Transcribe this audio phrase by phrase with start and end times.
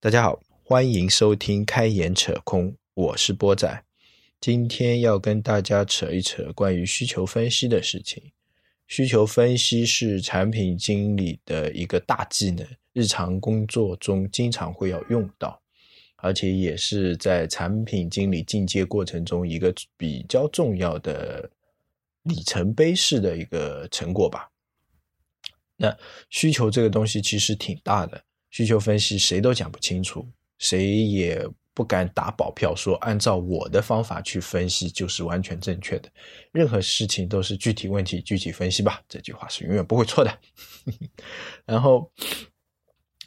[0.00, 3.84] 大家好，欢迎收听开眼扯空，我是波仔。
[4.40, 8.30] 今天要跟大家扯一扯关于需求分析的事情。
[8.86, 15.60] 需求分析是产品经理的一个大技能，日常工作中经常会要用到，
[16.18, 21.50] 而且也是在产品经理进阶过程中一个比较重要的
[22.22, 24.48] 里程碑式的一个成果吧。
[25.74, 25.98] 那
[26.30, 30.26] 需求这个东西其实挺大的，需求分析谁都讲不清楚，
[30.58, 31.48] 谁也。
[31.74, 36.10] 不敢打保票说按照我的方法去分析就是完全正确的，
[36.50, 40.38] 任何事情都是具体问题具体分析吧，这句话是永远不会错的。
[41.64, 42.10] 然后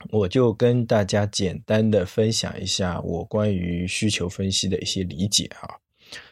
[0.09, 5.79] 我就跟大家简单的分享一下我关于需求分析的一些理解啊。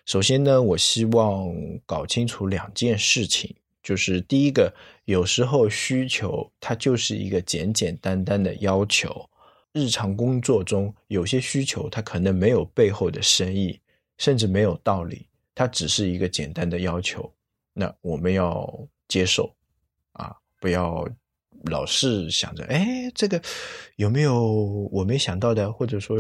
[0.06, 1.48] 首先呢，我希望
[1.86, 3.56] 搞清楚两件事情，
[3.90, 4.72] 就是第一个，
[5.06, 9.28] 有时候需求它就是一个简简单单的要求。
[9.72, 13.80] 日常工作中有些需求，它可能没有背后的深意，
[14.20, 17.34] 甚至没有道理，它只是一个简单的要求。
[17.74, 19.52] 那我们要接受
[20.12, 21.04] 啊，不要
[21.64, 23.42] 老是想着，哎，这个
[23.96, 26.16] 有没有我没想到的，或者说，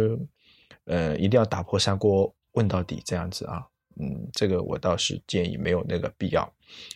[0.85, 3.63] 呃，一定要打破砂锅问到底这样子啊。
[3.99, 6.51] 嗯，这个我倒是建议没有那个必要。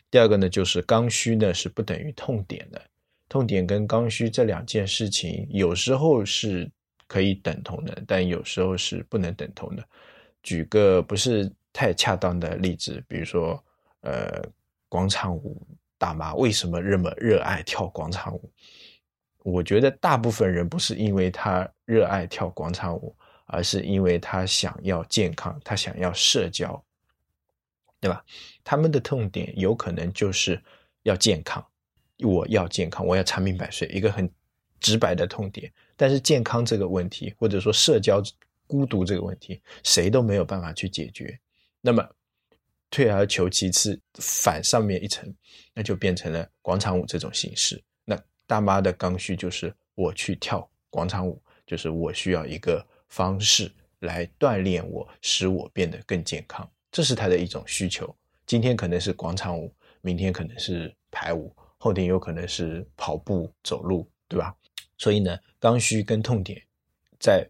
[0.09, 2.81] 第二个呢，就是刚需呢是不等于痛点的。
[3.29, 6.69] 痛点跟刚需这两件事情，有时候是
[7.07, 9.83] 可以等同的，但有时候是不能等同的。
[10.43, 13.63] 举个不是太恰当的例子，比如说，
[14.01, 14.41] 呃，
[14.87, 15.65] 广场舞
[15.97, 18.51] 大妈为什么那么热爱跳广场舞？
[19.39, 26.81] 我觉得大部分人不是因为他热爱跳广场舞，而是因为他想要健康，他想要社交，
[28.03, 28.21] 对吧？
[28.65, 30.61] 他们的痛点有可能就是
[31.03, 31.65] 要健康。
[32.19, 34.29] 我要健康，我要长命百岁，一个很
[34.81, 35.71] 直白的痛点。
[35.95, 38.21] 但是健康这个问题，或者说社交
[38.67, 41.39] 孤独这个问题，谁都没有办法去解决。
[41.79, 42.05] 那么
[42.89, 45.33] 退而求其次，反上面一层，
[45.73, 47.81] 那就变成了广场舞这种形式。
[48.03, 58.15] 那大妈的刚需就是我去跳广场舞，就是我需要一个方式来锻炼我，使我变得更健康，这是他的一种需求。
[58.45, 61.53] 今天可能是广场舞，明天可能是排舞。
[61.77, 64.55] 后天有可能是跑步、走路，对吧？
[64.97, 66.61] 所以呢，刚需跟痛点
[67.19, 67.45] 在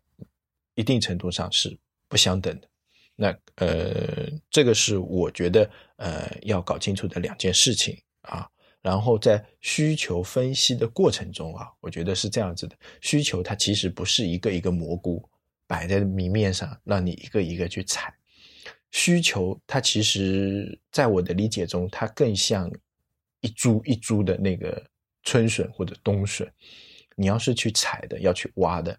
[0.75, 1.77] 一定程度上是
[2.07, 2.67] 不相等的。
[3.15, 8.49] 那呃，这个是我觉得呃要搞清楚的两件事情啊。
[8.81, 15.23] 然后在需求分析的过程中啊，我觉得是这样子的：需求它其实不是一个一个蘑菇
[15.67, 18.13] 摆在明面上让你一个一个去采，
[18.93, 22.71] 需求它其实在我的理解中，它更像。
[23.45, 24.81] 一株一株的那个
[25.21, 26.49] 春笋或者冬笋，
[27.17, 28.97] 你要是去采的，要去挖的，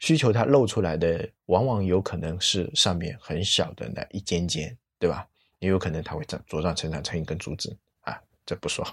[0.00, 5.24] 需求它露出来的，往往有可能是上面很小的那一尖尖，对吧？
[5.60, 8.84] 也有可能它会长茁壮成长成一根竹子啊，这不说。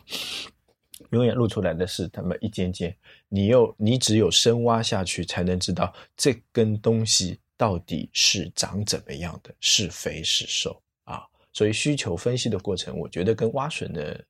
[1.10, 2.96] 永远露出来的是它们一尖尖，
[3.30, 11.24] 你又你只有深挖下去，才能知道这根东西到底是长怎么样的，是肥是瘦啊。
[11.52, 14.24] 所以需求分析的过程，我觉得跟挖笋的。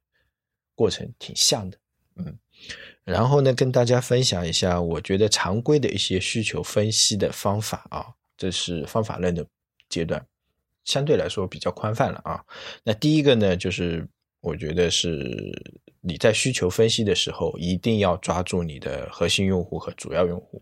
[0.76, 1.78] 过程挺像的，
[2.16, 2.36] 嗯，
[3.04, 9.46] 然后呢，跟大家分享一下，我觉得常规的一些需求分析的方法啊，这是方法论的
[9.88, 10.26] 阶段，
[10.84, 12.44] 相对来说比较宽泛了啊。
[12.84, 14.04] 那第一个呢，就是
[14.42, 15.54] 我觉得是
[16.02, 20.60] 你在需求分析的时候，一定要抓住你的核心用户和主要用户。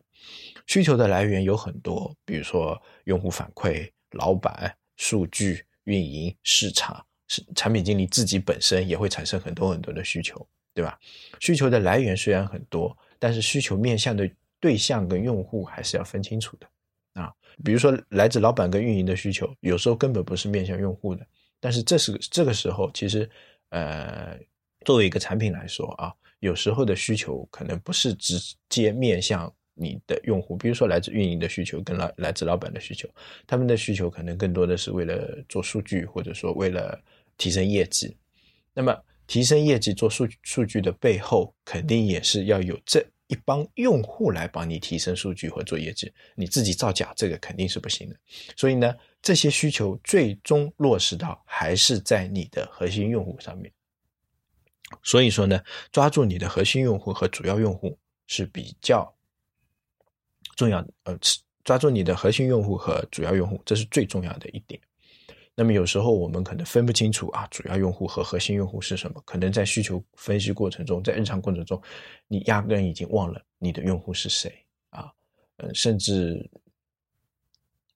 [0.67, 7.05] 需求的来源有很多，比如说用户反馈、老板、数据、运营、市场。
[7.33, 10.99] 是产品经理自己本身也会产生很多很多的需求，对吧？
[11.39, 14.29] 需求的来源虽然很多，但是需求面向的
[14.59, 16.67] 对象跟用户还是要分清楚的
[17.13, 17.33] 啊。
[17.63, 21.25] 比如说来自老板跟运营的需求，有时候根本不是面向用户的，
[21.61, 23.29] 但是这是这个时候，其实
[23.69, 24.38] 呃，
[24.83, 29.49] 作为一个产品来说啊，有时候的需求可能不是直接面向。
[29.81, 33.09] 你的用户，比如说来自运营的需求跟来来自老板的需求，
[33.47, 37.02] 他们的需求可能更多的是为了做数据，或者说为了
[37.38, 38.16] 提升业绩。
[38.73, 38.96] 那么
[39.26, 46.11] 提升业绩、做数数据的背后，肯定也是要有这一帮用户来帮你提升数据和做业绩。
[46.35, 48.16] 你自己造假，这个肯定是不行的。
[48.55, 53.72] 所以呢，这些需求最终落实到还是在你的核心用户上面。
[55.02, 55.61] 所以说呢，
[55.91, 57.97] 抓住你的核心用户和主要用户
[58.28, 59.14] 是比较。
[60.56, 61.18] 重要呃，
[61.64, 64.80] 抓住你的核心用户和主要用户，这是最重要的一点。
[65.53, 69.22] 那么有时候我们可能分不清楚啊，主要用户和核心用户是什么？
[69.26, 71.80] 可能在需求分析过程中，在日常过程中，
[72.28, 74.52] 你压根已经忘了你的用户是谁
[74.90, 75.12] 啊。
[75.58, 76.50] 呃，甚至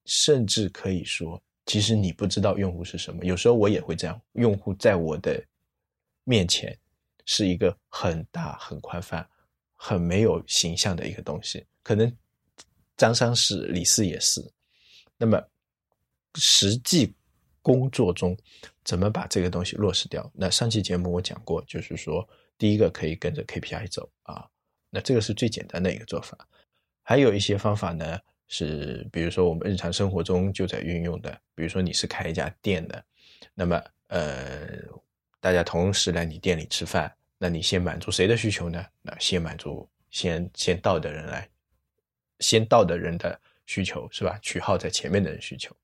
[0.04, 3.24] 甚至可以说，其实你不知道用户是什么。
[3.24, 5.42] 有时候我也会这样，用户在我的
[6.24, 6.78] 面前
[7.24, 9.26] 是一个很大、很宽泛、
[9.74, 12.14] 很没有形象的一个东西，可能
[12.96, 14.44] 张三是，李四也是。
[15.16, 15.42] 那么
[16.34, 17.14] 实际
[17.62, 18.36] 工作中
[18.84, 20.30] 怎么把这个东西落实掉？
[20.34, 22.26] 那上期节目我讲过，就是说，
[22.58, 24.46] 第一个可以跟着 KPI 走啊，
[24.90, 26.36] 那这个是最简单的一个做法。
[27.02, 33.04] 还有一些方法呢，是比如说我们日常生活中就在运用的，比如说你是开一家店的，
[33.54, 34.78] 那么呃，
[35.40, 38.84] 大家同时来你店里吃饭，那你先满足谁的需求呢？
[39.02, 41.48] 那先满足先先到的人来，
[42.40, 44.38] 先到的人的需求是吧？
[44.42, 45.74] 取号在前面的人需求，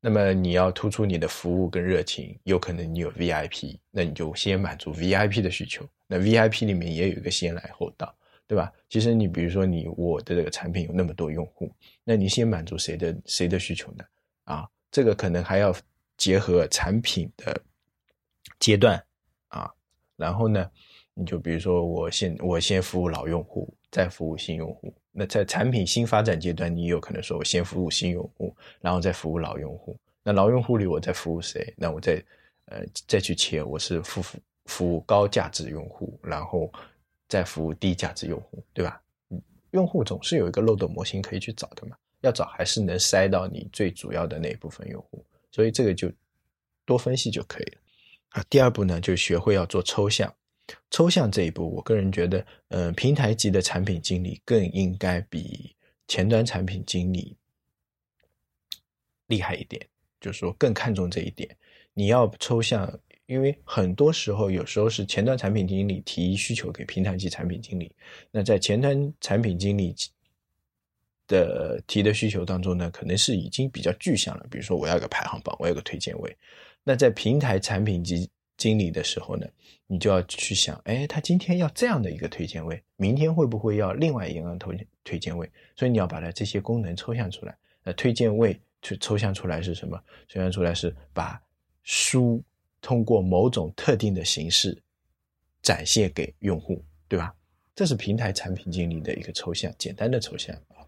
[0.00, 8.14] 那么你要突出你的服务跟热情，有可能你有 VIP，那你就先满足 VIP 的需求，那 VIP 里面也有一个先来后到。
[8.48, 8.72] 对吧？
[8.88, 11.70] 其实你比如说你我的这个产品有那么多用户，
[12.02, 14.02] 那你先满足谁的谁的需求呢？
[14.44, 15.76] 啊，这个可能还要
[16.16, 17.60] 结合产品的
[18.58, 19.04] 阶段
[19.48, 19.70] 啊，
[20.16, 20.66] 然后呢，
[21.12, 24.94] 你就比如说我先我先服务老用户，再服务新用户。
[25.18, 29.98] 那在产品新发展阶段，你有可能说我先服务新用户，然后再服务老用户。
[30.22, 31.74] 那老用户里我再服务谁？
[31.76, 32.22] 那我再
[32.66, 36.72] 呃再去切，我是服服服务高价值用户，然后。
[37.30, 38.98] 再服务低价值用户，对吧？
[39.72, 46.10] 用户总是有一个漏斗模型可以去找的嘛，要找还是能筛到你最主要的那一部分用户，所以这个就
[46.86, 47.78] 多分析就可以了。
[48.30, 50.34] 啊，第二步呢，就学会要做抽象。
[50.90, 55.74] 抽象这一步，我个人觉得，嗯，平台级的产品经理更应该比
[56.06, 57.36] 前端产品经理
[59.26, 59.84] 厉害一点，
[60.20, 61.48] 就是说更看重这一点。
[61.94, 62.98] 你要抽象。
[63.26, 67.94] 因为很多时候，有时候是前端产品经理提需求给平台级产品经理。
[68.30, 69.94] 那在前端产品经理
[71.26, 74.46] 的提的需求当中呢，可能是已经比较具象了。
[74.50, 76.34] 比如说，我要个排行榜，我要个推荐位。
[76.82, 78.26] 那在平台产品级
[78.58, 79.46] 经理的时候呢，
[79.86, 85.50] 你就要去想，哎，他今天要这样的一个推荐位，明天会不会要另外一个推推荐位？
[85.74, 87.56] 所以你要把它这些功能抽象出来。
[87.82, 89.98] 那推荐位去抽象出来是什么？
[90.28, 91.40] 抽象出来是把
[91.82, 92.44] 书。
[92.80, 94.80] 通过某种特定的形式
[95.62, 97.34] 展现给用户，对吧？
[97.74, 100.86] 这是平台产品经理的一个抽象，简单的抽象啊。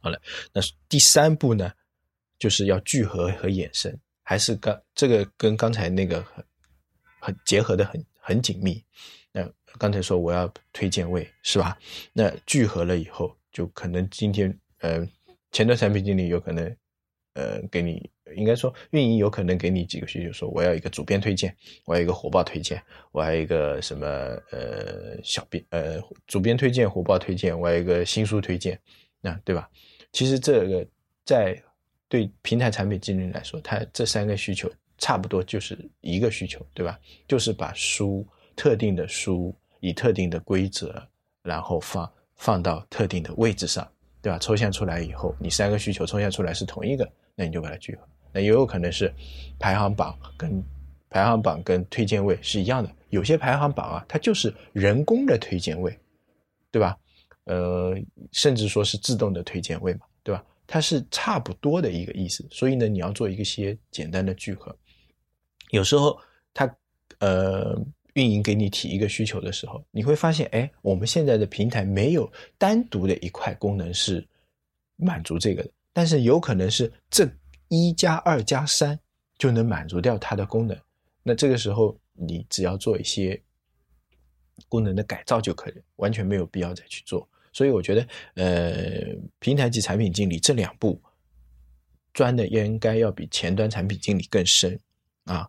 [0.00, 0.18] 好了，
[0.54, 1.70] 那第三步呢，
[2.38, 6.24] 就是要聚合和衍生，还是刚这个跟刚才那个
[7.20, 8.82] 很结合的很很紧密。
[9.32, 11.78] 那刚才说我要推荐位是吧？
[12.12, 15.06] 那聚合了以后，就可能今天呃
[15.52, 16.76] 前端产品经理有可能
[17.34, 18.10] 呃给你。
[18.36, 21.52] 应该说，运营有可能给你几个需求，说我要一个主编推荐，
[21.84, 22.80] 我要一个火爆推荐，
[23.10, 24.06] 我要一个什么
[24.52, 28.78] 呃小编呃主编推荐、火爆推荐，我要一个新书推荐，
[29.20, 29.68] 那对吧？
[30.12, 30.86] 其实这个
[31.24, 31.60] 在
[32.08, 34.70] 对平台产品经理来说，他这三个需求
[35.00, 36.96] 差不多就是一个需求，对吧？
[37.26, 38.24] 就是把书
[38.54, 41.02] 特定的书以特定的规则，
[41.42, 43.90] 然后放放到特定的位置上，
[44.22, 44.38] 对吧？
[44.38, 48.06] 抽象出来以后，你三个需求抽象出来是同一个，那你就把它聚合。
[48.32, 49.12] 那也有可能是
[49.58, 50.62] 排行榜跟
[51.08, 55.98] 排行榜跟推荐位是一样的，有些排行榜啊，它就是人工的推荐位，
[56.70, 56.96] 对吧？
[57.44, 57.96] 呃，
[58.30, 60.44] 甚至说是自动的推荐位嘛，对吧？
[60.66, 64.76] 它是差不多的一个意思，所以呢，你要做一些简单的聚合。
[65.70, 66.18] 有时候
[66.54, 66.72] 它
[67.18, 67.76] 呃
[68.14, 74.26] 运营给你提一个需求的时候，你会发现，哎，我们现在的平台没有单独的一块功能是
[74.96, 77.28] 满足这个的，但是有可能是这。
[77.72, 78.98] 一加二加三
[79.38, 80.76] 就能满足掉它的功能，
[81.22, 83.40] 那这个时候你只要做一些
[84.68, 87.28] 功能的改造就可以，完全没有必要再去做。
[87.52, 91.00] 所以我觉得，呃，平台级产品经理这两步
[92.12, 94.76] 钻的应该要比前端产品经理更深
[95.26, 95.48] 啊。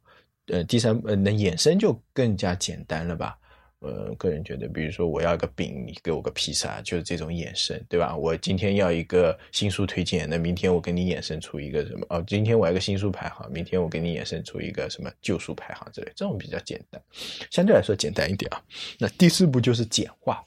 [0.51, 3.37] 呃，第三，呃，那衍生就更加简单了吧。
[3.79, 8.15] 呃，个人觉得，比如说我要一个饼，你给我个披萨，就是这种衍生，对吧？
[8.15, 12.05] 我今天要一个新书推荐，那明天我给你衍生出一个什么？
[12.09, 17.01] 哦，今天我要个新书排行，明天我给你衍生出一个什么旧书排行之类，这种比较简单，
[17.49, 18.61] 相对来说简单一点啊。
[18.99, 20.45] 那第四步就是简化，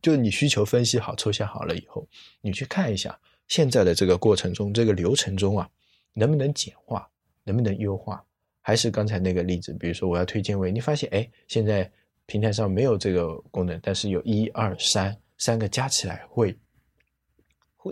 [0.00, 2.08] 就是你需求分析好、抽象好了以后，
[2.40, 3.18] 你去看一下
[3.48, 5.68] 现在的这个过程中、这个流程中啊，
[6.14, 7.06] 能不能简化，
[7.44, 8.24] 能不能优化？
[8.62, 11.92] 还是刚才那个例子，比如说我要推荐位，你发现哎，现在。
[12.24, 16.56] 平台上没有这个功能，但是有一二三三个加起来会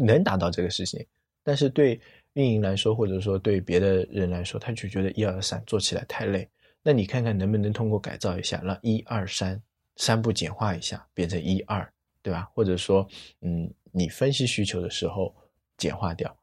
[0.01, 1.05] 能达到这个事情。
[1.43, 2.01] 但是对
[2.35, 6.49] 运营来说，或者说对别的人来说，他就觉得一二三做起来太累。
[6.81, 9.61] 那你看看能不能通过改造一下，让一二三
[9.97, 12.49] 三步简化一下，变成一二，对吧？
[12.55, 13.07] 或者说，
[13.41, 15.35] 嗯，你分析需求的时候
[15.77, 16.35] 简化掉，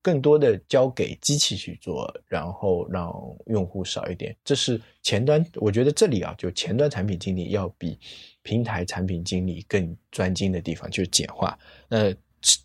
[0.00, 3.12] 更多的交给机器去做，然后让
[3.46, 4.34] 用户少一点。
[4.44, 7.98] 这是前端，我觉得这里啊，就前端产品经理要比
[8.42, 11.58] 平台产品经理更专精的地方，就是简化。
[11.88, 12.14] 那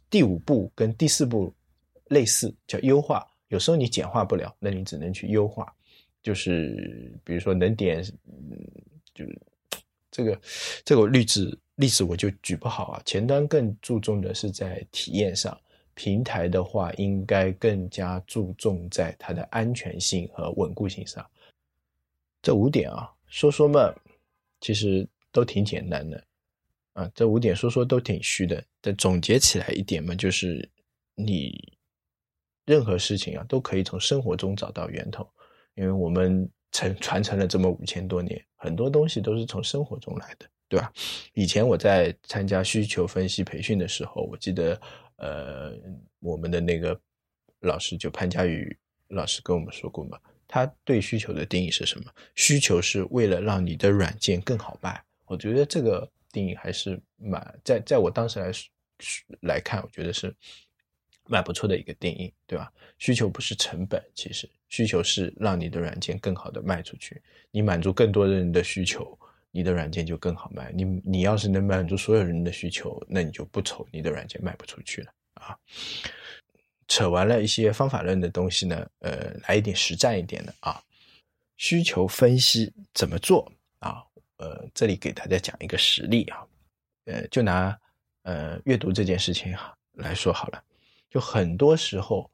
[0.10, 1.54] 第五步跟第四步
[2.10, 3.28] 类似，叫优化。
[3.48, 5.74] 有时候你简化不了，那你只能去优化。
[6.22, 8.58] 就是比如说能点，嗯，
[9.14, 9.42] 就是
[10.10, 10.42] 这个
[10.86, 13.02] 这个例子例子我就举不好啊。
[13.06, 15.60] 前端更注重的是在体验上，
[15.96, 21.26] 平台的话应该更加注重在它的安全性和稳固性上。
[22.42, 23.94] 这五点啊，说说嘛，
[24.60, 26.24] 其实都挺简单的
[26.94, 27.10] 啊。
[27.16, 30.70] 这五点说说都挺虚的，但总结起来一点嘛，就是
[31.16, 31.74] 你
[32.66, 35.28] 任何事情啊都可以从生活中找到源头。
[35.76, 40.92] 因为我们承传承了这么五千多年，很多东西都是从生活中来的，对吧？
[41.34, 44.80] 以前我在参加需求分析培训的时候，我记得，
[45.24, 45.74] 呃，
[46.20, 47.00] 我们的那个
[47.62, 48.78] 老师就潘佳宇
[49.08, 52.12] 老师跟我们说过嘛，他对需求的定义是什么？
[52.36, 55.02] 需求是为了让你的软件更好卖。
[55.26, 58.52] 我觉得这个定义还是蛮在在我当时来
[59.42, 60.36] 来看，我觉得是。
[61.26, 62.70] 蛮不错的一个定义，对吧？
[62.98, 67.22] 需求不是成本，其实需求是让你的软件更好的卖出去。
[67.50, 69.18] 你满足更多人的需求，
[69.56, 70.72] 你的软件就更好卖。
[70.74, 75.56] 你你要是能满足所有人的需求，那你就不愁你的软件卖不出去了啊。
[76.88, 80.82] 扯完了一些方法论的东西呢，呃，来一点实战一点的啊。
[81.58, 84.04] 需求分析怎么做啊？
[84.38, 86.46] 呃，这里给大家讲一个实例啊，
[87.06, 87.80] 呃，就拿
[88.24, 90.62] 呃阅读这件事情哈来说好了。
[91.12, 92.30] 就很多时候，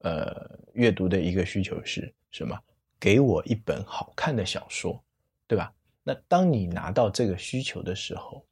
[0.00, 2.56] 呃，阅读的一个需求是什么？
[3.00, 5.02] 给我一本好看的小说，
[5.46, 5.72] 对吧？
[6.08, 8.42] 那当你拿到这个需求的时候，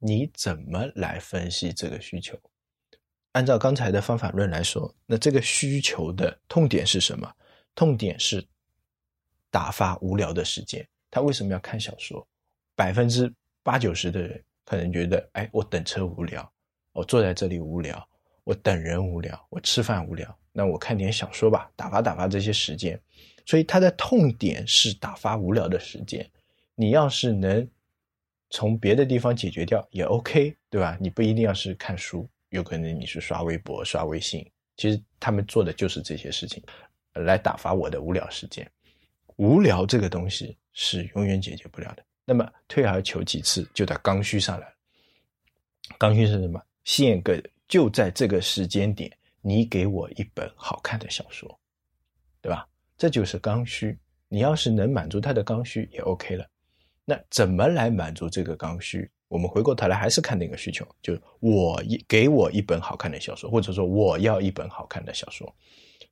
[0.00, 2.36] 你怎么来分析这个需求？
[3.34, 7.32] 按照刚才的方法论来说，那这个需求的痛点是什么？
[7.76, 8.44] 痛点是
[9.48, 10.84] 打发无聊的时间。
[11.08, 12.26] 他为什么要看小说？
[12.74, 16.52] 百分之八九十的人可能觉得，哎，我等车无聊，
[16.94, 18.04] 我坐在这里无聊。
[18.42, 23.00] 我等人无聊，我吃饭无聊，那我看点小说吧，打发打发这些时间。
[23.46, 26.28] 所以他的痛点是打发无聊的时间。
[26.74, 27.68] 你要是能
[28.50, 30.96] 从别的地方解决掉也 OK，对吧？
[31.00, 34.48] 你不一定要是看书，有可能你是刷微博、刷微信。
[34.76, 36.62] 其实他们做的就是这些事情，
[37.14, 38.68] 来打发我的无聊时间。
[39.36, 42.04] 无聊这个东西是永远解决不了的。
[42.24, 44.74] 那么退而求其次，就在刚需上来了。
[45.98, 46.60] 刚需是什么？
[46.84, 47.42] 限个。
[47.68, 49.10] 就在这个时间点，
[49.40, 51.58] 你给我一本好看的小说，
[52.42, 52.68] 对吧？
[52.98, 53.98] 这就是刚需。
[54.28, 56.46] 你要是能满足他的刚需，也 OK 了。
[57.04, 59.10] 那怎么来满足这个刚需？
[59.28, 65.50] 我们回过头来还是看那个需求，就是我一给我一本好看的小说，或者说我要一本好看的小说。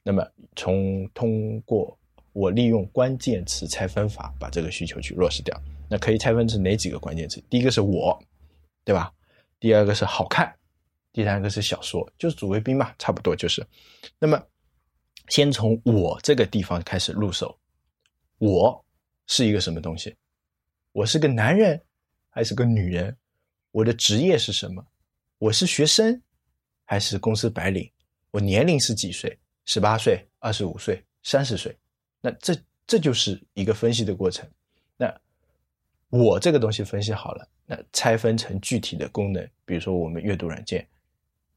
[0.02, 1.98] 那么从通过
[2.32, 5.54] 我利用关键词拆分法把这个需求去落实掉。
[5.88, 7.42] 那可以拆分成哪几个关键词？
[7.50, 8.18] 第一个是我，
[8.84, 9.12] 对吧？
[9.58, 10.54] 第二个是好看。
[11.12, 13.66] 第三个是小说，就是主谓宾嘛，差不多就是。
[14.18, 14.40] 那么，
[15.28, 17.58] 先从我这个地方开始入手。
[18.38, 18.82] 我
[19.26, 20.14] 是一个什么东西？
[20.92, 21.80] 我是个男人
[22.28, 23.16] 还是个女人？
[23.70, 24.84] 我的职业是什么？
[25.38, 26.20] 我是学生
[26.84, 27.90] 还是公司白领？
[28.30, 29.38] 我年龄是几岁？
[29.66, 31.76] 十八岁、二十五岁、三十岁？
[32.20, 32.56] 那这
[32.86, 34.48] 这就是一个分析的过程。
[34.96, 35.14] 那
[36.08, 40.86] 我这个东西分析好了，那拆分成具体的功能，比如说我们阅读软件。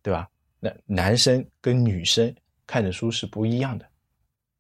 [0.03, 0.29] 对吧？
[0.59, 2.35] 那男生跟女生
[2.67, 3.89] 看的书是不一样的。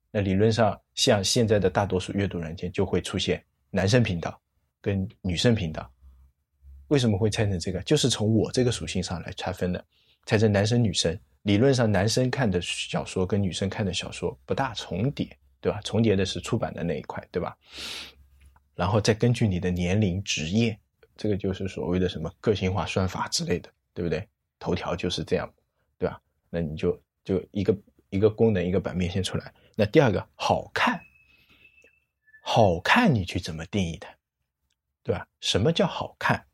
[0.09, 4.39] 那理论上，像现在的大多数阅读软件就会出现男生频道
[4.83, 5.89] 跟女生频道。
[6.89, 7.81] 为什么会拆成这个？
[7.83, 9.83] 就是从我这个属性上来拆分的，
[10.25, 11.17] 拆成男生女生。
[11.43, 15.27] 理论上，男生看的小说跟女生看的小说不大重叠，
[15.59, 15.81] 对吧？
[15.81, 17.57] 重叠的是出版的那一块，对吧？
[18.75, 20.77] 然后再根据你的年龄、职业，
[21.17, 24.27] 这个就是所谓的什么个性化算法之类的，对不对？
[24.59, 25.51] 头条就是这样，
[25.97, 26.21] 对吧？
[26.49, 27.77] 那你就就一个
[28.09, 29.53] 一个功能一个版面先出来。
[29.75, 31.01] 那第二个好看，
[32.41, 34.12] 好看你去怎么定义它，
[35.03, 35.27] 对吧？
[35.41, 36.45] 什么叫好看？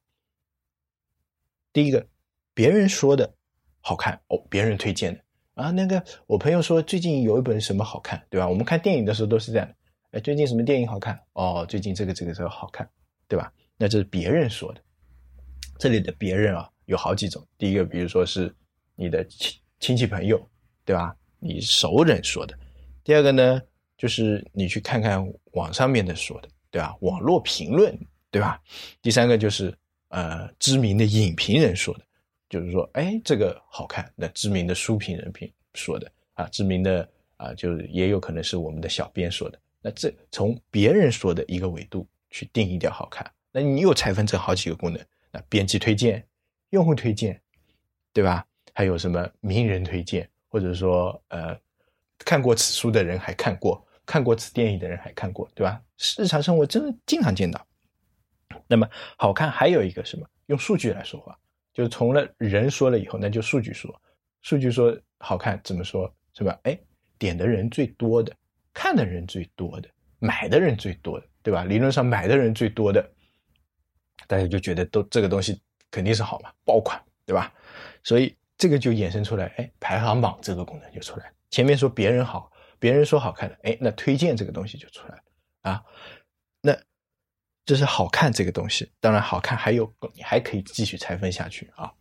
[1.72, 2.06] 第一个，
[2.54, 3.34] 别人说的
[3.80, 5.72] 好看哦，别人推荐的啊。
[5.72, 8.48] 那个我朋友说最近有一本什么好看，对吧？
[8.48, 9.76] 我们看电影的时候都是这样的。
[10.12, 11.18] 哎，最近什么电影好看？
[11.34, 12.90] 哦，最近这个这个这个好看，
[13.28, 13.54] 对吧？
[13.78, 14.82] 那这是别人说的。
[15.78, 16.70] 这里的别人啊。
[16.86, 18.52] 有好几种，第一个，比如说是
[18.96, 20.44] 你的亲亲戚朋友，
[20.84, 21.16] 对吧？
[21.38, 22.58] 你熟人说的。
[23.04, 23.62] 第二个呢，
[23.96, 26.98] 就是你去看看网上面的说的，对吧？
[27.02, 27.96] 网络评论，
[28.32, 28.62] 对吧？
[29.02, 29.76] 第三个就是
[30.10, 32.06] 呃知名的影评人说的。
[32.50, 37.08] 就是说，哎，这个好看，那知名的书评人评说的啊，知名的
[37.38, 39.60] 啊，就是也有可能是我们的小编说的。
[39.84, 45.00] 那这从别人说的一个维度去定义掉好看，那你又拆分成好几个功能，
[45.32, 46.26] 那编辑推荐、
[46.72, 47.40] 用户推荐，
[48.12, 48.44] 对吧？
[48.74, 51.56] 还有什么名人推荐，或者说呃，
[52.18, 55.80] 看过此书的人还看过，看过此电影的人还看过，对吧？
[56.18, 57.64] 日常生活真的经常见到。
[58.70, 60.26] 那么好看还有一个什么？
[60.46, 61.38] 用数据来说话。
[61.74, 63.94] 就是从了人说了以后，那就数据说，
[64.42, 66.60] 数据说好看怎么说，是吧？
[66.64, 66.78] 哎，
[67.18, 68.36] 点的人最多的，
[68.74, 71.64] 看的人最多的，买的人最多的，对吧？
[71.64, 73.10] 理论上买的人最多的，
[74.28, 77.54] 大家就觉得都这个东西肯定是好嘛，爆款，对吧？
[78.04, 81.32] 所以这个就衍生出来，哎，排行榜这个功能就出来。
[81.50, 85.22] 前面说别人好，别人说好看的，哎，那推荐这个东西就出来了
[85.62, 85.84] 啊，
[87.70, 91.94] 这是好看这个东西，当然好看还有你还可以继续拆分下去啊。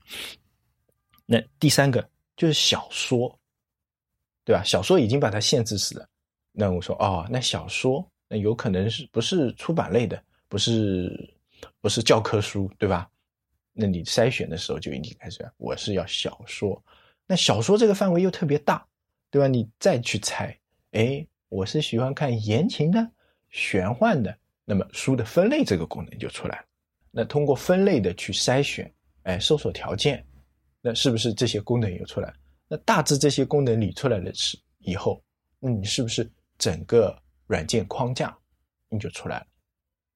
[1.26, 2.08] 那第三个
[2.38, 3.38] 就是小说，
[4.46, 4.64] 对吧？
[4.64, 6.08] 小说已经把它限制死了。
[6.52, 11.36] 那我说哦，那小说那有可能是不是出版类的，不是
[11.82, 13.06] 不是教科书，对吧？
[13.74, 16.82] 那你筛选的时候就已经开始，我是要小说。
[17.26, 18.86] 那小说这个范围又特别大，
[19.30, 19.46] 对吧？
[19.46, 20.58] 你再去猜，
[20.92, 23.06] 哎，我是喜欢看言情的、
[23.50, 24.34] 玄幻的。
[24.70, 26.64] 那么书的分类这个功能就出来了，
[27.10, 30.22] 那通过分类的去筛选，哎，搜索条件，
[30.82, 32.30] 那是不是这些功能有出来？
[32.68, 35.22] 那大致这些功能理出来了是以后，
[35.58, 38.36] 那你是不是整个软件框架
[38.90, 39.46] 你就出来了，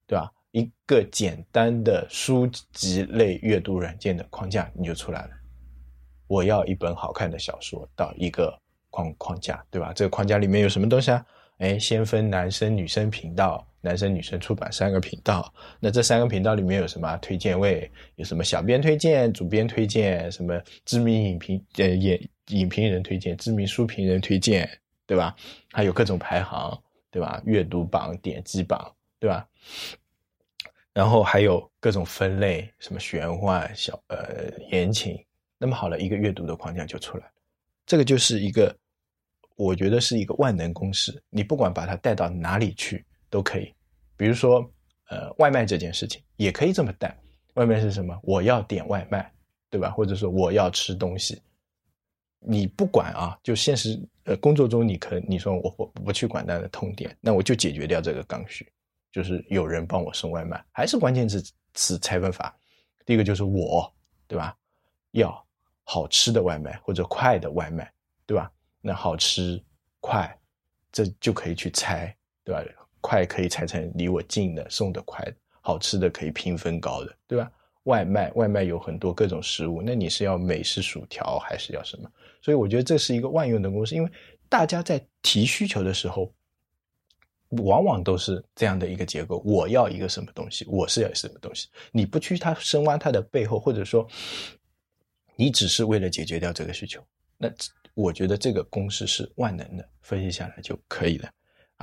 [0.05, 0.31] 对吧？
[0.51, 5.31] 一个简单的书籍类阅读软件的框架你就出来了。
[6.27, 8.55] 我要一本好看的小说到一个
[8.91, 9.91] 框框架，对吧？
[9.93, 11.25] 这个框架里面有什么东西啊？
[11.57, 13.67] 哎，先分男生女生频道。
[13.85, 17.91] 男生女生出版三个频道，那这三个频道里面有什么推荐位？
[18.15, 20.31] 有什么小编推荐、主编推荐？
[20.31, 24.69] 什么知名影评呃影影评人推荐、知名书评人推荐，
[25.05, 25.35] 对吧？
[25.69, 27.41] 还有各种排行，对吧？
[27.45, 29.45] 阅读榜、点击榜，对吧？
[30.93, 35.21] 然后还有各种分类，什么玄幻、小呃言情。
[35.57, 37.31] 那么好了，一个阅读的框架就出来了。
[37.85, 38.73] 这个就是一个，
[39.57, 41.21] 我觉得是一个万能公式。
[41.29, 43.03] 你不管把它带到哪里去。
[43.33, 43.73] 都可以，
[44.15, 44.71] 比如说，
[45.09, 47.17] 呃，外卖这件事情也可以这么带。
[47.55, 48.15] 外卖是什么？
[48.21, 49.33] 我要点外卖，
[49.71, 49.89] 对吧？
[49.89, 51.41] 或者说我要吃东西，
[52.37, 58.71] 你不管啊，就现实呃工作中，你可你说我我不去管它的痛点，那我就解决掉这个刚需，
[59.11, 61.43] 就是有人帮我送外卖，还是关键词
[61.73, 62.55] 词拆分法。
[63.03, 63.91] 第一个就是我，
[64.27, 64.55] 对吧？
[65.13, 65.43] 要
[65.85, 67.91] 好吃的外卖或者快的外卖，
[68.27, 68.51] 对吧？
[68.79, 69.59] 那好吃
[70.01, 70.39] 快，
[70.91, 72.63] 这就可以去拆，对吧？
[73.03, 77.51] 快可以拆成离我近的送的快的，好吃的可以评分高的，对吧？
[77.83, 82.09] 外卖外卖有很多各种食物，那你是要美式薯条还是要什么？
[82.41, 84.09] 所以我觉得这是一个万用的公式，因为
[84.47, 86.33] 大家在提需求的时候，
[87.49, 91.67] 往往都是这样的一个结构：我要一个什么东西，我是要什么东西。
[91.91, 94.07] 你不去它深挖它的背后，或者说
[95.35, 97.03] 你只是为了解决掉这个需求，
[97.37, 97.51] 那
[97.93, 101.29] 我觉得这个公式是万能的，分析下来就可以了。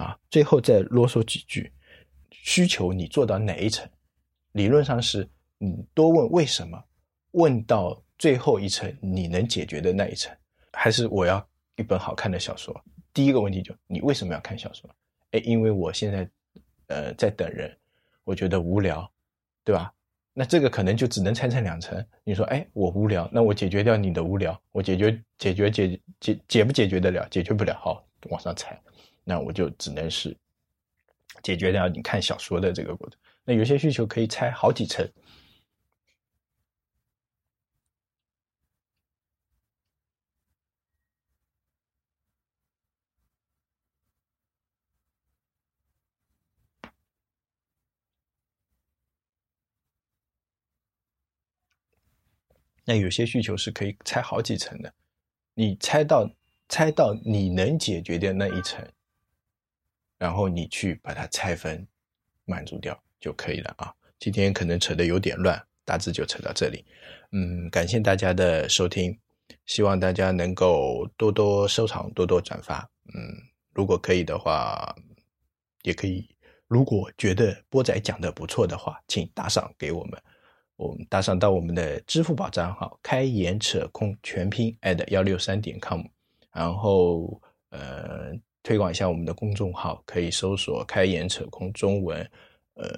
[0.01, 1.71] 啊，最后再啰嗦几句，
[2.31, 3.89] 需求你做到哪一层？
[4.53, 6.83] 理论上是，你多问为什么，
[7.33, 10.35] 问到最后一层你能解决的那一层，
[10.73, 12.83] 还是我要一本好看的小说？
[13.13, 14.89] 第一个问题就你为什么要看小说？
[15.33, 16.31] 哎，因为我现在
[16.87, 17.77] 呃在等人，
[18.25, 19.09] 我觉得无聊，
[19.65, 19.93] 对吧？
[20.33, 22.03] 那这个可能就只能拆成两层。
[22.25, 27.29] 你说，哎，我无聊，那我解决掉你的无聊，我解决解决解解解不解决得了？
[27.29, 28.81] 解决不了，好往上拆。
[29.25, 30.37] 那我就只能是
[31.43, 33.19] 解决掉你看小说的这个过程。
[33.45, 35.09] 那有些需求可以拆好几层。
[52.87, 54.93] 那有些需求是可以拆好几层的，
[55.55, 56.29] 你拆到
[56.69, 58.85] 拆到你能解决的那一层。
[60.21, 61.89] 然后你去把它拆分，
[62.45, 63.91] 满足掉就可以了啊。
[64.19, 66.85] 今天可能扯得有点乱，大致就扯到这里。
[67.33, 69.19] 嗯，感谢大家的收听，
[69.65, 72.87] 希望大家能够多多收藏，多多转发。
[73.15, 73.35] 嗯，
[73.73, 74.95] 如果可以的话，
[75.85, 76.29] 也可以。
[76.69, 80.23] 如果觉得波仔讲的不错的话，请打赏给我们。
[80.77, 86.05] 我们打赏到我们的支付宝账号“开眼扯空全拼@幺六三点 com”，
[86.53, 88.39] 然后呃。
[88.63, 92.31] 推广一下我们的公众号，可以搜索“开眼扯空中文”，
[92.75, 92.89] 呃，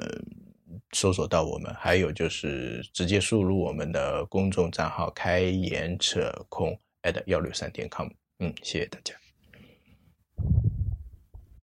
[0.93, 6.79] 搜索到我们，还有就是直接输入我们的公众账号“开眼扯空
[7.27, 8.09] 幺六三点 com。
[8.39, 9.22] 嗯，谢谢大家。